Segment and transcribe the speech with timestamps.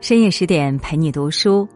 [0.00, 1.66] 深夜十点陪你读书，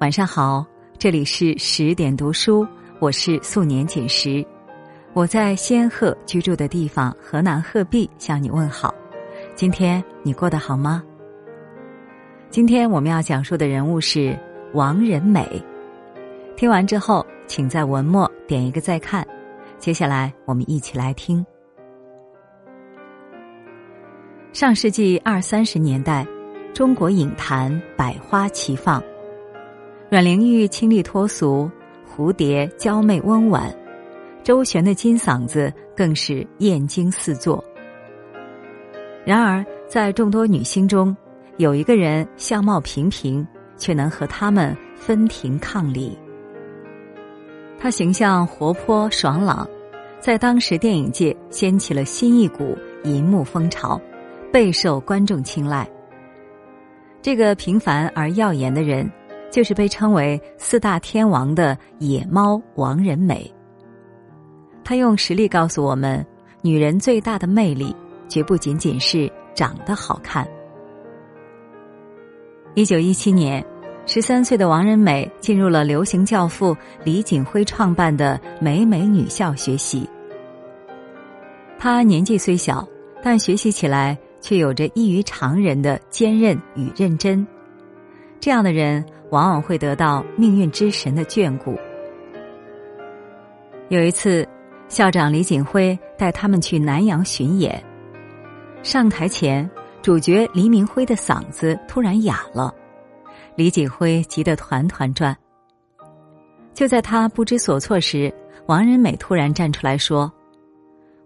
[0.00, 0.66] 晚上好，
[0.98, 2.66] 这里是十点读书，
[2.98, 4.44] 我是素年锦时，
[5.14, 8.92] 我在仙鹤居住的地方河南鹤壁向你问好。
[9.54, 11.04] 今天你过得好吗？
[12.50, 14.36] 今天我们要讲述的人物是
[14.74, 15.48] 王仁美。
[16.56, 19.26] 听完之后，请在文末点一个再看。
[19.78, 21.46] 接下来我们一起来听。
[24.52, 26.26] 上世纪二三十年代。
[26.72, 29.02] 中国影坛百花齐放，
[30.08, 31.70] 阮玲玉清丽脱俗，
[32.08, 33.70] 蝴蝶娇媚温婉，
[34.42, 37.62] 周璇的金嗓子更是艳惊四座。
[39.26, 41.14] 然而，在众多女星中，
[41.58, 43.46] 有一个人相貌平平，
[43.76, 46.18] 却能和她们分庭抗礼。
[47.78, 49.68] 她形象活泼爽朗，
[50.20, 54.00] 在当时电影界掀起了新一股银幕风潮，
[54.50, 55.86] 备受观众青睐。
[57.22, 59.08] 这个平凡而耀眼的人，
[59.48, 63.48] 就是被称为四大天王的野猫王仁美。
[64.82, 66.26] 他用实力告诉我们，
[66.62, 67.94] 女人最大的魅力，
[68.28, 70.44] 绝不仅仅是长得好看。
[72.74, 73.64] 一九一七年，
[74.04, 80.08] 十三岁的王仁美进入了流行教父李锦辉创办的美美女校学习。
[81.78, 82.84] 她年纪虽小，
[83.22, 84.18] 但学习起来。
[84.42, 87.46] 却有着异于常人的坚韧与认真，
[88.40, 91.78] 这样的人往往会得到命运之神的眷顾。
[93.88, 94.46] 有一次，
[94.88, 97.82] 校长李锦辉带他们去南阳巡演，
[98.82, 99.68] 上台前，
[100.02, 102.74] 主角黎明辉的嗓子突然哑了，
[103.54, 105.36] 李锦辉急得团团转。
[106.74, 108.32] 就在他不知所措时，
[108.66, 110.32] 王仁美突然站出来说：“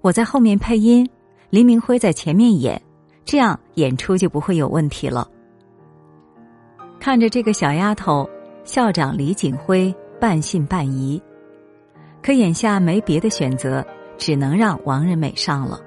[0.03, 1.09] 我在后面配音，
[1.51, 2.81] 黎明辉在前面演。”
[3.27, 5.29] 这样演出就不会有问题了。
[7.01, 8.29] 看着这个小丫头，
[8.65, 11.21] 校长李锦辉半信半疑，
[12.23, 13.85] 可眼下没别的选择，
[14.17, 15.81] 只能让王仁美上了。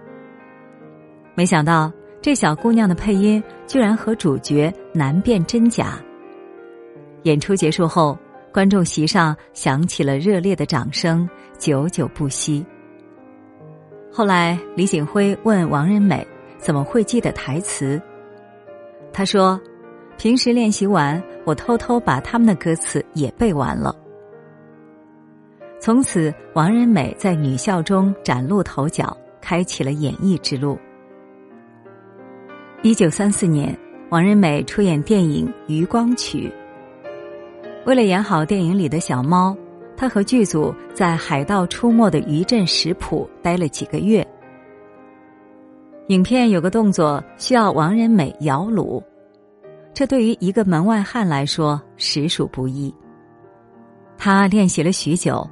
[1.34, 1.92] 没想到
[2.22, 5.98] 这小姑娘的配音居然和主角难辨真假。
[7.24, 8.18] 演出结束后，
[8.54, 11.28] 观众席上响起了热烈的掌声，
[11.58, 12.66] 久久不息。
[14.12, 16.28] 后来，李锦辉问王仁美。
[16.60, 18.00] 怎么会记得台词？
[19.12, 19.60] 他说
[20.20, 23.96] ：“平时练习完，我偷偷把他们的歌词也背完了。”
[25.82, 30.78] 从此，王仁美在女校中崭露头角，开启了演艺之路。
[32.84, 33.76] 一九三四年，
[34.10, 36.50] 王仁美出演电影《渔光曲》。
[37.86, 39.56] 为了演好电影里的小猫，
[39.96, 44.26] 她和剧组在海盗出没的渔镇石浦待了几个月。
[46.10, 49.00] 影片有个动作需要王仁美摇橹，
[49.94, 52.92] 这对于一个门外汉来说实属不易。
[54.18, 55.48] 他练习了许久，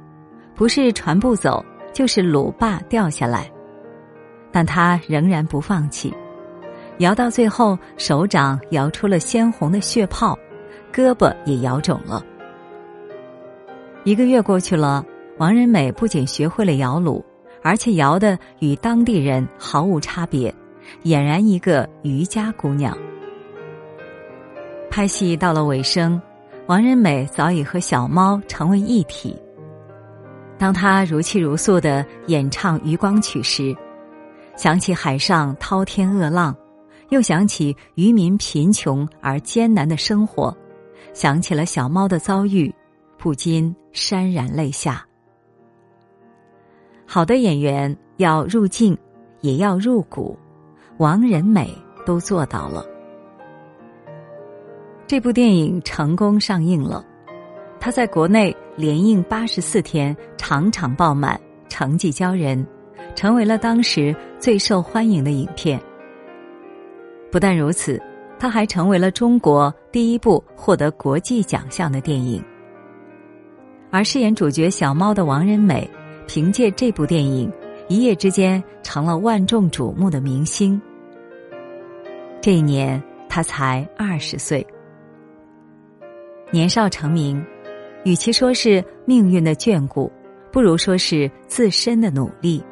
[0.56, 3.48] 不是船不走，就是橹把掉下来，
[4.50, 6.12] 但他仍然不放弃，
[6.98, 10.36] 摇到最后，手掌摇出了鲜红的血泡，
[10.92, 12.20] 胳膊也摇肿了。
[14.02, 15.06] 一个月过去了，
[15.38, 17.22] 王仁美不仅学会了摇橹。
[17.62, 20.54] 而且摇的与当地人毫无差别，
[21.04, 22.96] 俨然一个渔家姑娘。
[24.90, 26.20] 拍戏到了尾声，
[26.66, 29.36] 王仁美早已和小猫成为一体。
[30.58, 33.76] 当她如泣如诉的演唱《渔光曲》时，
[34.56, 36.56] 想起海上滔天恶浪，
[37.10, 40.56] 又想起渔民贫穷而艰难的生活，
[41.12, 42.74] 想起了小猫的遭遇，
[43.16, 45.06] 不禁潸然泪下。
[47.10, 48.94] 好的演员要入镜，
[49.40, 50.38] 也要入骨，
[50.98, 51.74] 王仁美
[52.04, 52.84] 都做到了。
[55.06, 57.02] 这部电影成功上映了，
[57.80, 62.62] 他在国内连映八十四天，场场爆满，成绩骄人，
[63.14, 65.80] 成为了当时最受欢迎的影片。
[67.32, 67.98] 不但如此，
[68.38, 72.44] 他还成为了中国第一部获得国际奖项的电影。
[73.90, 75.90] 而饰演主角小猫的王仁美。
[76.28, 77.50] 凭借这部电影，
[77.88, 80.80] 一夜之间成了万众瞩目的明星。
[82.40, 84.64] 这一年，他才二十岁。
[86.50, 87.42] 年少成名，
[88.04, 90.12] 与其说是命运的眷顾，
[90.52, 92.62] 不如说是自身的努力。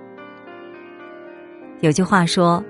[1.81, 2.63] 有句话说：“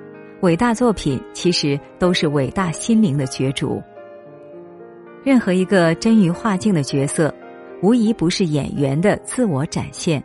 [0.43, 3.83] 伟大作品其实都是伟大心灵的角逐。”
[5.25, 7.35] 任何一个臻于画境的角色，
[7.83, 10.23] 无疑不是演员的自我展现。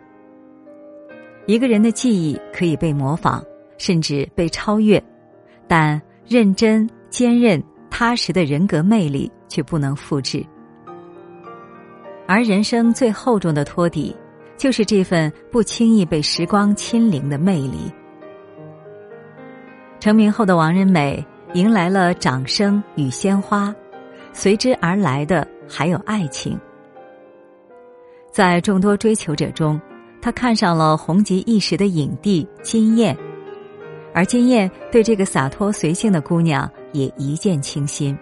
[1.46, 3.44] 一个人的记忆可以被模仿，
[3.78, 5.04] 甚至被超越，
[5.68, 10.46] 但认真、坚韧、踏实的人格魅力却不能复制。
[12.28, 14.16] 而人生最厚重的托底，
[14.56, 17.92] 就是这份不轻易被时光侵凌的魅力。
[20.00, 21.24] 成名后的王仁美
[21.54, 23.76] 迎来了掌声与鲜花，
[24.32, 26.58] 随之而来的还有爱情。
[28.32, 29.80] 在众多追求者中，
[30.22, 33.18] 他看上了红极一时的影帝金燕，
[34.14, 38.18] 而金燕对这个洒脱随性的姑娘也一见倾心。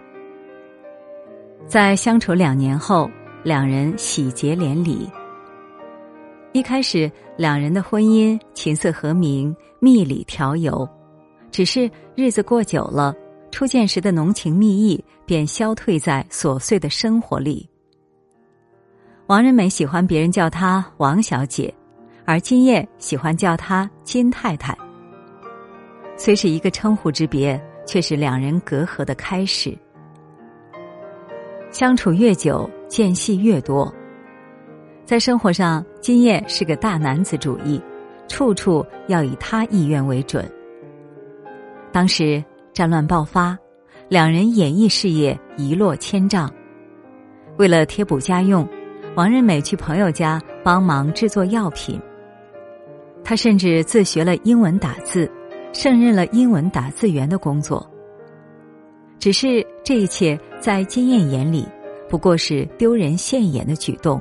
[1.67, 3.09] 在相处两年后。
[3.41, 5.09] 两人喜结连理。
[6.51, 10.85] 一开始，两人的婚姻琴瑟和鸣，蜜里调油。
[11.49, 13.15] 只是日子过久了，
[13.49, 17.65] 初见时的浓情蜜意便消退在琐碎的生活里。
[19.27, 21.73] 王仁美喜欢别人叫她王小姐，
[22.29, 24.77] 而金燕喜欢叫她金太太。
[26.15, 29.75] 虽是一个称呼之别，却是两人隔阂的开始。
[31.71, 32.69] 相处越久。
[32.87, 33.93] 间隙越多，
[35.05, 37.79] 在生活上，金燕是个大男子主义，
[38.27, 40.43] 处处要以他意愿为准。
[41.91, 42.43] 当时
[42.73, 43.55] 战乱爆发，
[44.07, 46.51] 两人演艺事业一落千丈。
[47.57, 48.67] 为了贴补家用，
[49.15, 52.01] 王仁美去朋友家帮忙制作药品。
[53.29, 55.29] 他甚至自学了英文打字，
[55.71, 57.87] 胜任了英文打字员的工作。
[59.19, 61.63] 只是这一切在金燕眼里。
[62.09, 64.19] 不过是丢人现眼的举动。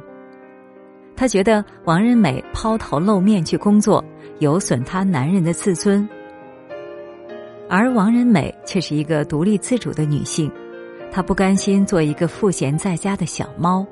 [1.17, 4.05] 他觉得王仁美抛头露面去工作，
[4.41, 6.07] 有损他男人的自尊。
[7.67, 10.53] 而王仁美却是一个独立自主的女性，
[11.11, 13.87] 她不甘心做一个赋闲在家的小猫。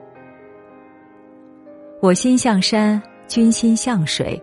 [2.02, 4.38] 我心向山，君心向水，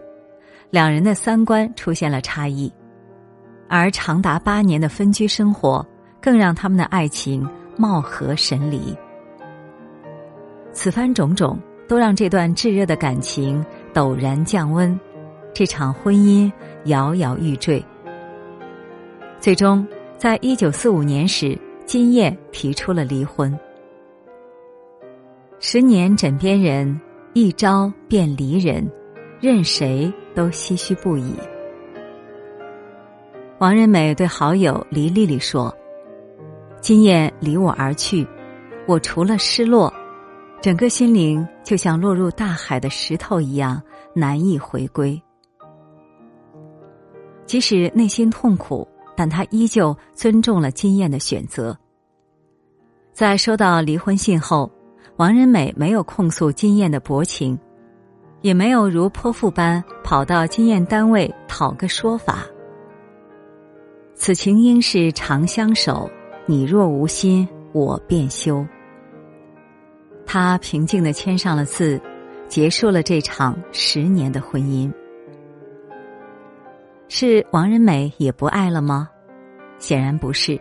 [0.74, 2.74] 两人的三观出现了差异，
[3.70, 5.86] 而长达八年的分居生活，
[6.20, 7.48] 更让他们的爱情
[7.78, 8.98] 貌合神离。
[10.72, 15.00] 此番种种，都让这段炙热的感情陡然降温，
[15.54, 16.52] 这场婚姻
[16.86, 17.86] 摇摇欲坠。
[19.40, 19.88] 最终，
[20.18, 21.56] 在一九四五年时，
[21.86, 23.56] 金燕提出了离婚。
[25.60, 27.00] 十年枕边人，
[27.34, 28.84] 一朝便离人，
[29.44, 31.36] 任谁都唏嘘不已。
[33.60, 35.76] 王仁美对好友黎丽丽说
[36.80, 38.26] ：“金燕离我而去，
[38.88, 39.94] 我除了失落。”
[40.64, 43.84] 整个心灵就像落入大海的石头一样
[44.16, 45.22] 难以回归。
[47.46, 51.78] 即使内心痛苦，但他依旧尊重了金燕的选择。
[53.12, 54.72] 在收到离婚信后，
[55.18, 57.60] 王仁美没有控诉金燕的薄情，
[58.44, 62.46] 也没有如泼妇般跑到经验单位讨个说法。
[64.14, 66.10] 此情应是长相守，
[66.46, 68.64] 你若无心，我便休。
[70.26, 72.00] 他平静的签上了字，
[72.50, 74.92] 结束了这场十年的婚姻。
[77.08, 79.10] 是王仁美也不爱了吗？
[79.80, 80.60] 显然不是。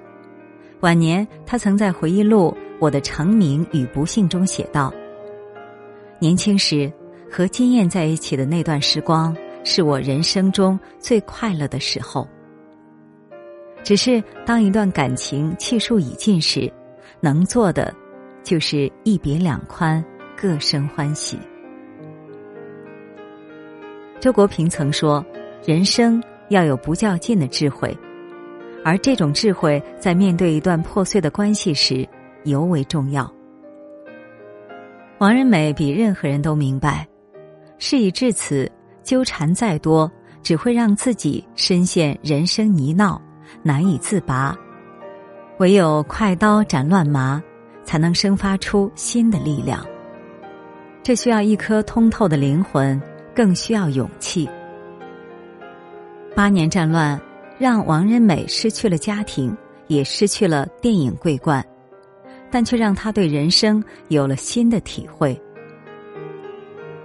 [0.80, 4.92] 晚年，他曾在回忆录《我的成名与不幸》中写道
[6.20, 6.92] ：“年轻时
[7.32, 9.34] 和金燕在一起的那段时光，
[9.64, 12.28] 是我人生中最快乐的时候。
[13.82, 16.70] 只是当一段感情气数已尽时，
[17.20, 17.92] 能做的……”
[18.44, 20.04] 就是一别两宽，
[20.36, 21.38] 各生欢喜。
[24.18, 25.24] 周国平曾说
[25.64, 27.96] ：“人生要有不较劲的智慧，
[28.84, 32.06] 而这种智慧在面对一段破碎的关系时
[32.42, 33.32] 尤为重要。”
[35.18, 37.06] 王仁美比任何人都明白，
[37.84, 38.70] 事已至此，
[39.02, 40.08] 纠缠再多，
[40.40, 43.20] 只会让自己深陷人生泥淖，
[43.60, 44.56] 难以自拔。
[45.58, 47.42] 唯有快刀斩乱麻。
[47.84, 49.84] 才能生发出新的力量。
[51.02, 53.02] 这需要一颗通透的灵魂，
[53.34, 54.48] 更需要勇气。
[56.32, 57.20] 八年战乱
[57.58, 59.54] 让王仁美失去了家庭，
[59.88, 61.62] 也失去了电影桂冠，
[62.52, 65.36] 但却让他对人生有了新的体会。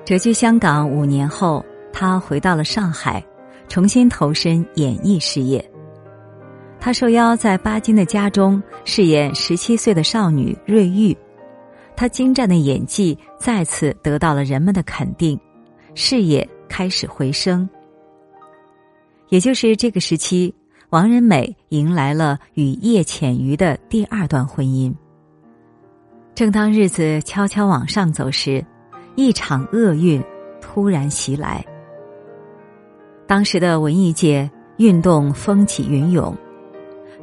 [0.08, 3.22] 谪居香港五年后，他回到了上海，
[3.68, 5.62] 重新投身演艺事业。
[6.80, 11.14] 他受邀在巴金的家中饰演十七岁的少女瑞玉，
[11.94, 15.38] 他精湛的演技再次得到了人们的肯定，
[15.94, 17.70] 事业开始回升。
[19.28, 20.56] 也就是这个时期，
[20.90, 24.90] 王仁美迎来了与叶浅瑜的第二段婚姻。
[26.34, 28.66] 正当日子悄悄往上走时，
[29.18, 30.24] 一场厄运
[30.62, 31.66] 突然袭来。
[33.26, 36.34] 当时的文艺界运动风起云涌。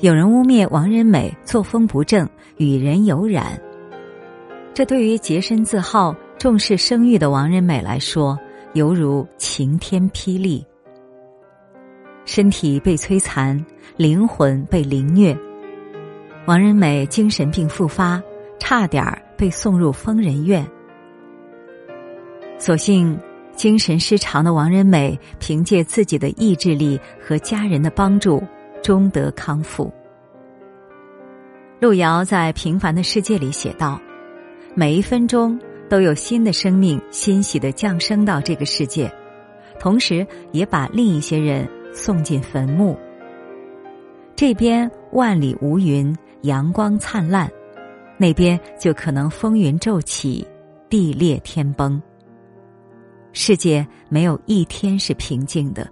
[0.01, 3.57] 有人污蔑王仁美作风不正、与人有染。
[4.75, 8.37] 这对于洁身自好、重视声誉的王仁美来说，
[8.73, 10.67] 犹如晴天霹雳。
[12.25, 13.65] 身体被摧残，
[13.97, 15.39] 灵魂被凌虐，
[16.47, 18.21] 王仁美精神病复发，
[18.59, 20.67] 差点儿被送入疯人院。
[22.59, 23.19] 所幸，
[23.55, 28.43] 精神失常的王仁美凭借自己的意志力和家人的帮助。
[28.83, 29.91] 终得康复。
[31.81, 33.99] 路遥在《平凡的世界》里写道
[34.77, 35.59] ：“每一分钟
[35.89, 39.11] 都有新的生命欣喜的降生到这个世界，
[39.81, 42.95] 同时也把另一些人送进坟墓。
[44.37, 47.49] 这边万里无云，阳光灿烂；
[48.19, 50.47] 那边就可能风云骤起，
[50.91, 51.99] 地裂天崩。
[53.35, 55.87] 世界没有一天是平静的。”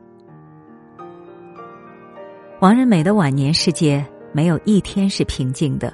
[2.61, 5.93] 王仁美的晚年世界没有一天是平静的。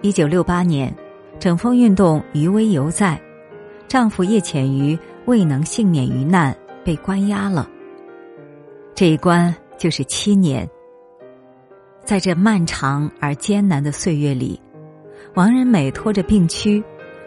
[0.00, 0.94] 一九六八年，
[1.40, 3.20] 整风运动余威犹在，
[3.88, 7.68] 丈夫叶浅予未能幸免于难，被关押了。
[8.94, 10.68] 这一关就是七年。
[12.04, 14.60] 在这漫长而艰难的岁月里，
[15.34, 16.80] 王仁美拖着病躯，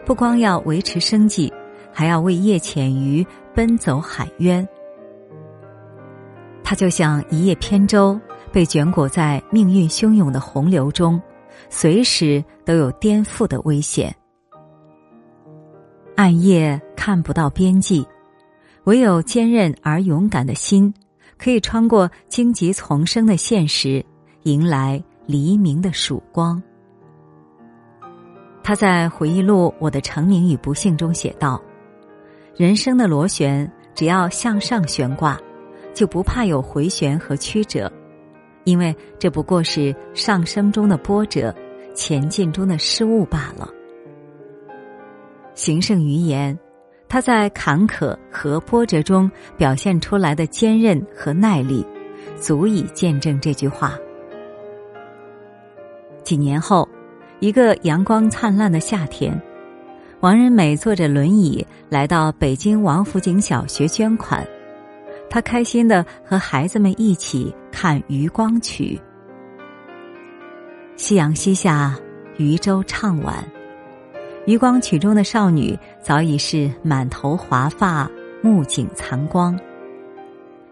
[0.06, 1.52] 不光要维持生计，
[2.00, 4.66] 还要为叶浅予奔走喊冤。
[6.64, 8.18] 他就像一叶扁舟，
[8.54, 11.22] 被卷裹在命运汹涌的洪流中，
[11.70, 14.16] 随时都有颠覆的危险。
[16.16, 18.08] 暗夜看不到边际，
[18.86, 20.94] 唯有坚韧而勇敢的心，
[21.38, 24.06] 可以穿过荆棘丛生的现实，
[24.44, 26.64] 迎来黎明的曙光。
[28.64, 31.62] 他在回忆录《我的成名与不幸》中写道
[32.60, 35.40] ：“人生的螺旋，只要向上悬挂。”
[35.92, 37.92] 就不怕有回旋和曲折，
[38.64, 41.54] 因为这不过是上升中的波折，
[41.94, 43.68] 前进中的失误罢了。
[45.56, 46.58] 行胜于言，
[47.10, 51.86] 他在坎坷和波折中表现出来的坚韧和耐力，
[52.38, 53.98] 足以见证这句话。
[56.24, 56.88] 几年后，
[57.40, 59.38] 一个阳光灿烂的夏天，
[60.22, 64.46] 王仁美坐着轮椅来到北京王府井小学捐款。
[65.30, 69.00] 他开心的和孩子们一起看《渔光曲》，
[70.98, 71.98] 夕阳西下，
[72.38, 73.36] 渔舟唱晚，
[74.46, 78.10] 《渔光曲》中的少女早已是满头华发，
[78.42, 79.58] 目景残光。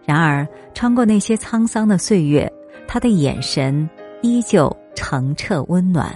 [0.06, 2.52] 然而，穿过那些沧桑的岁月，
[2.86, 3.90] 她的眼神
[4.22, 6.14] 依旧澄澈温暖。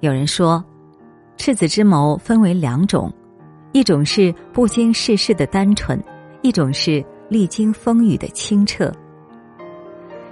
[0.00, 0.64] 有人说，
[1.36, 3.12] 赤子之眸分为两种。
[3.72, 6.02] 一种是不经世事的单纯，
[6.40, 8.90] 一种是历经风雨的清澈。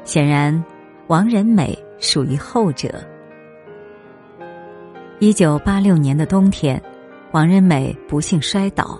[0.02, 0.64] 显然，
[1.08, 2.88] 王仁美属于后者。
[5.18, 6.82] 一九八六年的冬天，
[7.32, 8.98] 王仁美不幸摔倒，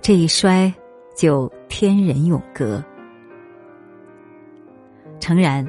[0.00, 0.72] 这一摔
[1.14, 2.82] 就天人永隔。
[5.18, 5.68] 诚然，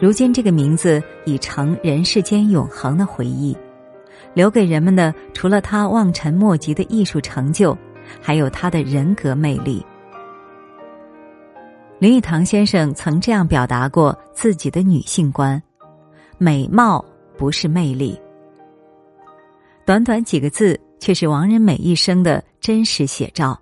[0.00, 3.56] 如今这个名字已成人世间永恒的回忆。
[4.34, 7.76] 留给人们的，除了他望尘莫及的艺术成就，
[8.20, 9.84] 还有他的人格魅力。
[11.98, 15.62] 林语堂先生曾这样表达过自己的女性观：
[16.38, 17.04] 美貌
[17.36, 18.18] 不是魅力。
[19.84, 23.58] 短短几个字，却是王仁美一生的真实写照。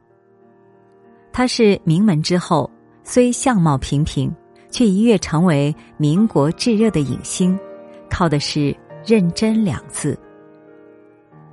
[1.32, 2.70] 她是名门之后，
[3.02, 4.32] 虽相貌平平，
[4.70, 7.58] 却一跃成为民国炙热的影星，
[8.08, 10.16] 靠的是认真两字。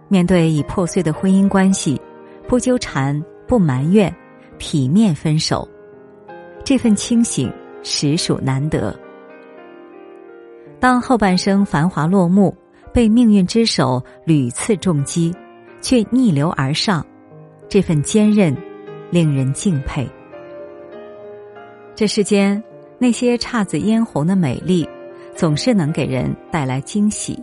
[0.07, 1.99] 面对已破碎的婚姻关系，
[2.47, 4.13] 不纠缠，不埋怨，
[4.57, 5.67] 体面分手，
[6.63, 7.51] 这份清醒
[7.83, 8.97] 实属难得。
[10.79, 12.55] 当后半生繁华落幕，
[12.93, 15.33] 被命运之手屡次重击，
[15.81, 17.05] 却逆流而上，
[17.67, 18.55] 这份坚韧
[19.09, 20.07] 令人敬佩。
[21.95, 22.61] 这世间
[22.99, 24.87] 那些姹紫嫣红的美丽，
[25.35, 27.41] 总是能给人带来惊喜。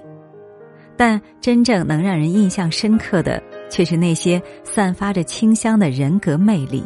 [0.97, 6.85] 但真正能让人印象深刻的，却是那些散发着清香的人格魅力。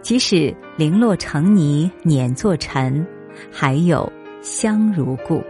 [0.00, 3.04] 即使零落成泥碾作尘，
[3.50, 5.42] 还有香如故。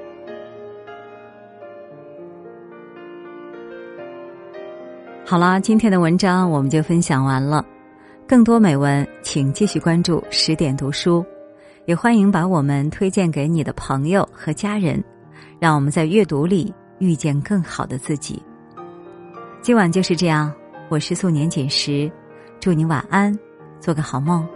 [5.24, 7.64] 好啦，今天的文章我们就分享完了。
[8.26, 11.24] 更多美文，请继续关注十点读书，
[11.84, 15.04] 也欢迎把我们推荐给你的朋友和家人，
[15.60, 16.72] 让我们在阅读里。
[16.98, 18.42] 遇见更好的自己。
[19.60, 20.52] 今晚就是这样，
[20.88, 22.10] 我是素年锦时，
[22.60, 23.36] 祝你晚安，
[23.80, 24.48] 做个好梦。